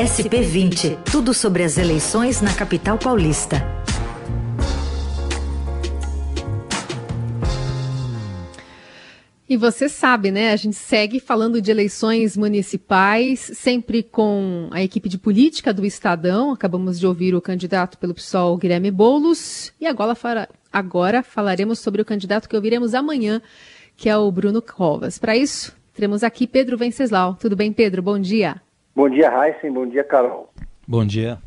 [0.00, 3.58] SP20, tudo sobre as eleições na capital paulista.
[9.46, 10.52] E você sabe, né?
[10.52, 16.50] A gente segue falando de eleições municipais, sempre com a equipe de política do Estadão.
[16.50, 19.70] Acabamos de ouvir o candidato pelo PSOL, Guilherme Boulos.
[19.78, 23.42] E agora, agora falaremos sobre o candidato que ouviremos amanhã,
[23.98, 25.18] que é o Bruno Covas.
[25.18, 27.34] Para isso, teremos aqui Pedro Venceslau.
[27.34, 28.00] Tudo bem, Pedro?
[28.00, 28.62] Bom dia.
[28.94, 29.72] Bom dia, Heisen.
[29.72, 30.50] Bom dia, Carol.
[30.86, 31.38] Bom dia.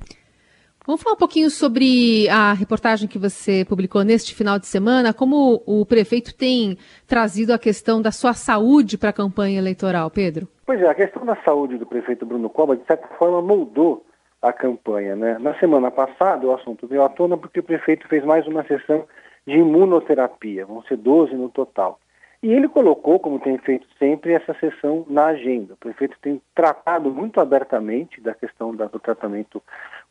[0.86, 5.64] Vamos falar um pouquinho sobre a reportagem que você publicou neste final de semana, como
[5.66, 6.78] o prefeito tem
[7.08, 10.46] trazido a questão da sua saúde para a campanha eleitoral, Pedro?
[10.66, 14.06] Pois é, a questão da saúde do prefeito Bruno Cobra, de certa forma, moldou
[14.42, 15.16] a campanha.
[15.16, 15.38] Né?
[15.40, 19.06] Na semana passada, o assunto veio à tona porque o prefeito fez mais uma sessão
[19.48, 21.98] de imunoterapia, vão ser 12 no total.
[22.44, 25.76] E ele colocou, como tem feito sempre, essa sessão na agenda.
[25.76, 29.64] O prefeito tem tratado muito abertamente da questão do tratamento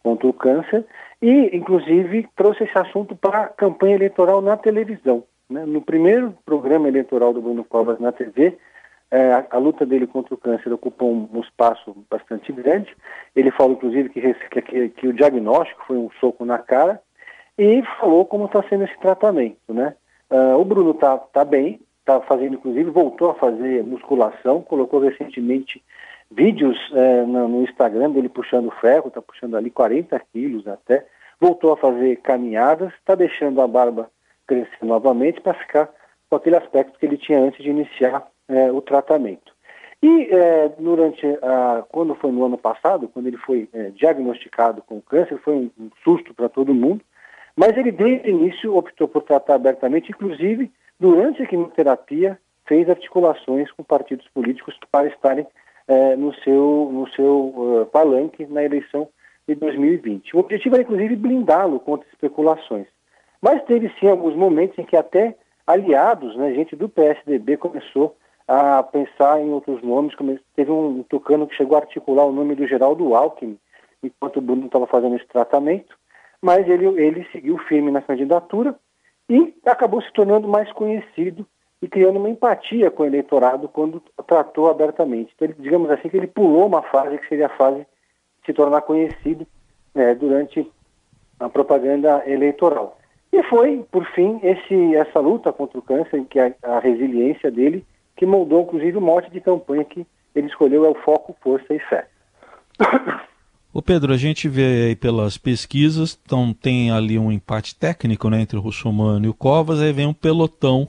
[0.03, 0.83] contra o câncer
[1.21, 5.25] e, inclusive, trouxe esse assunto para a campanha eleitoral na televisão.
[5.49, 5.67] Né?
[5.67, 8.57] No primeiro programa eleitoral do Bruno Covas na TV,
[9.11, 12.97] é, a, luta dele contra o câncer ocupou um, um, espaço bastante grande.
[13.37, 16.99] Ele falou, inclusive, que, que, que o diagnóstico foi um soco na cara
[17.59, 19.59] e falou como está sendo esse tratamento.
[19.69, 19.95] Né?
[20.31, 25.83] Uh, o Bruno está tá bem, está fazendo, inclusive, voltou a fazer musculação, colocou recentemente
[26.31, 31.07] vídeos é, no, no, Instagram dele puxando ferro, está puxando ali 40 quilos até,
[31.41, 34.11] voltou a fazer caminhadas, está deixando a barba
[34.47, 35.91] crescer novamente para ficar
[36.29, 39.53] com aquele aspecto que ele tinha antes de iniciar é, o tratamento.
[40.03, 45.01] E é, durante a, quando foi no ano passado, quando ele foi é, diagnosticado com
[45.01, 47.05] câncer, foi um, um susto para todo mundo,
[47.55, 53.69] mas ele desde o início optou por tratar abertamente, inclusive durante a quimioterapia, fez articulações
[53.73, 55.45] com partidos políticos para estarem
[55.89, 59.09] é, no seu, no seu uh, palanque na eleição
[59.49, 60.37] de 2020.
[60.37, 62.87] O objetivo era, inclusive, blindá-lo contra especulações.
[63.43, 65.35] Mas teve, sim, alguns momentos em que até
[65.67, 70.15] aliados, né, gente do PSDB, começou a pensar em outros nomes.
[70.55, 73.59] Teve um tucano que chegou a articular o nome do Geraldo Alckmin,
[74.05, 75.97] enquanto o Bruno estava fazendo esse tratamento,
[76.41, 78.77] mas ele, ele seguiu firme na candidatura
[79.29, 81.47] e acabou se tornando mais conhecido
[81.81, 85.33] e criando uma empatia com o eleitorado quando tratou abertamente.
[85.35, 88.53] Então, ele, digamos assim, que ele pulou uma fase que seria a fase de se
[88.53, 89.47] tornar conhecido
[89.95, 90.71] né, durante
[91.41, 92.99] a propaganda eleitoral.
[93.33, 97.85] E foi, por fim, esse, essa luta contra o câncer, que a, a resiliência dele,
[98.17, 101.79] que moldou, inclusive, o mote de campanha que ele escolheu é o foco, força e
[101.81, 102.07] fé.
[103.73, 108.43] O Pedro, a gente vê aí pelas pesquisas, então tem ali um empate técnico né,
[108.43, 110.87] entre o Russomano e o Covas, aí vem um pelotão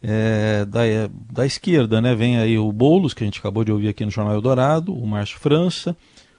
[0.00, 0.82] é, da,
[1.32, 2.14] da esquerda, né?
[2.14, 5.04] Vem aí o Boulos, que a gente acabou de ouvir aqui no Jornal Eldorado, o
[5.04, 5.96] Márcio França,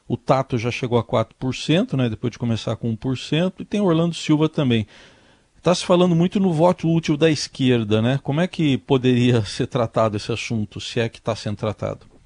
[0.08, 3.86] o Tato já chegou a 4%, né, depois de começar com 1%, e tem o
[3.86, 4.88] Orlando Silva também.
[5.58, 8.22] Está se falando muito no voto útil da esquerda, né?
[8.24, 12.17] Como é que poderia ser tratado esse assunto, se é que está sendo tratado?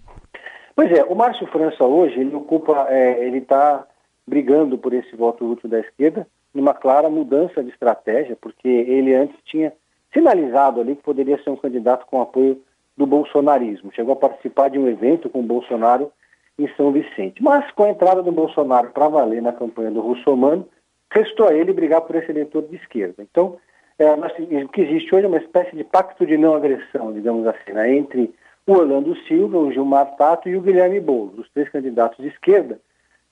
[0.82, 3.86] Pois é, o Márcio França hoje, ele ocupa, é, ele está
[4.26, 6.26] brigando por esse voto útil da esquerda,
[6.56, 9.72] numa clara mudança de estratégia, porque ele antes tinha
[10.12, 12.60] sinalizado ali que poderia ser um candidato com apoio
[12.98, 13.94] do bolsonarismo.
[13.94, 16.12] Chegou a participar de um evento com o Bolsonaro
[16.58, 17.44] em São Vicente.
[17.44, 20.68] Mas com a entrada do Bolsonaro para valer na campanha do Russomano,
[21.12, 23.22] restou a ele brigar por esse eleitor de esquerda.
[23.22, 23.56] Então,
[24.00, 27.72] é, o que existe hoje é uma espécie de pacto de não agressão, digamos assim,
[27.72, 28.34] né, entre
[28.72, 32.80] o Orlando Silva, o Gilmar Tato e o Guilherme Boulos, os três candidatos de esquerda,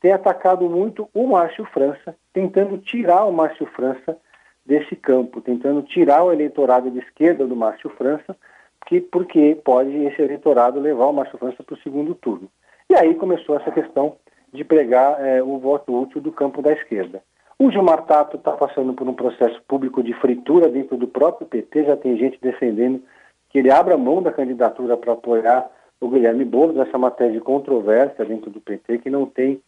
[0.01, 4.17] têm atacado muito o Márcio França, tentando tirar o Márcio França
[4.65, 8.35] desse campo, tentando tirar o eleitorado de esquerda do Márcio França,
[8.85, 12.49] que, porque pode esse eleitorado levar o Márcio França para o segundo turno.
[12.89, 14.17] E aí começou essa questão
[14.51, 17.21] de pregar é, o voto útil do campo da esquerda.
[17.57, 21.85] O Gilmar Tato está passando por um processo público de fritura dentro do próprio PT,
[21.85, 23.01] já tem gente defendendo
[23.49, 28.23] que ele abra mão da candidatura para apoiar o Guilherme Boulos, essa matéria de controvérsia
[28.23, 29.61] dentro do PT, que não tem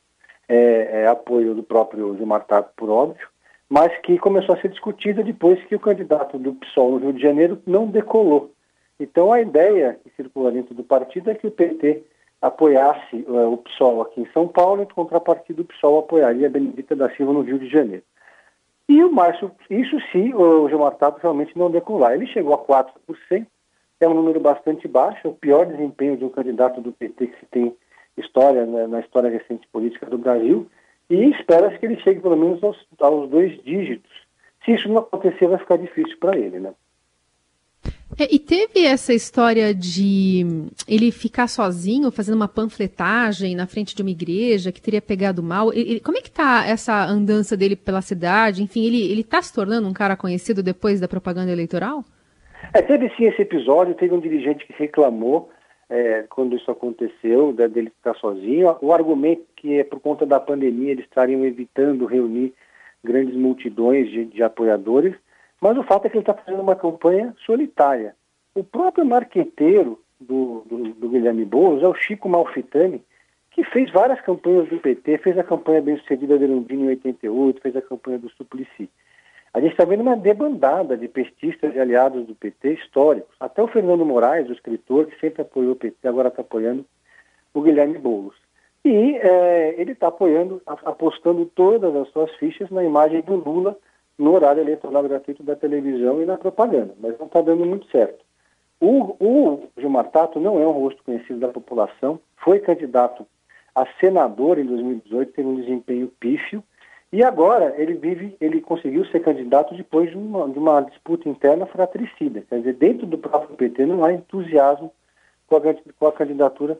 [0.47, 3.27] é, é, apoio do próprio Gilmar Tato, por óbvio,
[3.69, 7.21] mas que começou a ser discutida depois que o candidato do PSOL no Rio de
[7.21, 8.51] Janeiro não decolou.
[8.99, 12.03] Então a ideia que circula dentro do partido é que o PT
[12.41, 16.95] apoiasse é, o PSOL aqui em São Paulo, em contrapartida o PSOL apoiaria a Benedita
[16.95, 18.03] da Silva no Rio de Janeiro.
[18.87, 22.13] E o Márcio, isso sim, o Gilmar Tato realmente não decolar.
[22.13, 23.47] Ele chegou a 4%,
[24.05, 27.45] é um número bastante baixo, o pior desempenho de um candidato do PT que se
[27.47, 27.75] tem
[28.17, 30.67] história né, na história recente política do Brasil,
[31.09, 34.11] e espera-se que ele chegue pelo menos aos, aos, dois dígitos.
[34.63, 36.73] Se isso não acontecer, vai ficar difícil para ele, né?
[38.17, 40.45] É, e teve essa história de
[40.87, 45.73] ele ficar sozinho fazendo uma panfletagem na frente de uma igreja que teria pegado mal.
[45.73, 48.61] Ele, como é que tá essa andança dele pela cidade?
[48.61, 52.03] Enfim, ele, ele tá se tornando um cara conhecido depois da propaganda eleitoral?
[52.73, 55.49] É, teve sim esse episódio, teve um dirigente que reclamou
[55.89, 58.75] é, quando isso aconteceu, da, dele ficar sozinho.
[58.81, 62.53] O argumento que é por conta da pandemia eles estariam evitando reunir
[63.03, 65.15] grandes multidões de, de apoiadores,
[65.59, 68.15] mas o fato é que ele está fazendo uma campanha solitária.
[68.55, 73.03] O próprio marqueteiro do, do, do Guilherme Boulos é o Chico Malfitani,
[73.51, 77.75] que fez várias campanhas do PT, fez a campanha bem-sucedida do Erundino em 88, fez
[77.75, 78.89] a campanha do Suplicy.
[79.53, 83.35] A gente está vendo uma debandada de pestistas e aliados do PT históricos.
[83.39, 86.85] Até o Fernando Moraes, o escritor, que sempre apoiou o PT, agora está apoiando
[87.53, 88.35] o Guilherme Boulos.
[88.83, 93.77] E é, ele está apoiando, apostando todas as suas fichas na imagem do Lula
[94.17, 98.23] no horário eleitoral gratuito da televisão e na propaganda, mas não está dando muito certo.
[98.79, 103.25] O, o Gilmar Tato não é um rosto conhecido da população, foi candidato
[103.75, 106.63] a senador em 2018, teve um desempenho pífio,
[107.11, 111.65] e agora ele vive, ele conseguiu ser candidato depois de uma, de uma disputa interna
[111.65, 112.41] fratricida.
[112.41, 114.93] Quer dizer, dentro do próprio PT não há entusiasmo
[115.45, 115.61] com a,
[115.99, 116.79] com a candidatura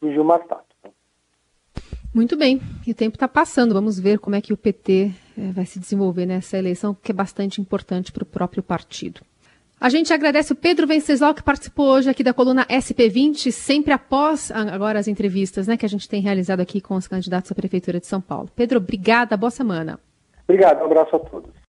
[0.00, 0.72] do Gilmar Tato.
[2.14, 3.72] Muito bem, e o tempo está passando.
[3.72, 7.14] Vamos ver como é que o PT é, vai se desenvolver nessa eleição, que é
[7.14, 9.22] bastante importante para o próprio partido.
[9.82, 14.48] A gente agradece o Pedro Venceslau, que participou hoje aqui da coluna SP20, sempre após
[14.52, 17.98] agora as entrevistas né, que a gente tem realizado aqui com os candidatos à Prefeitura
[17.98, 18.48] de São Paulo.
[18.54, 19.98] Pedro, obrigada, boa semana.
[20.46, 21.50] Obrigado, um abraço a todos.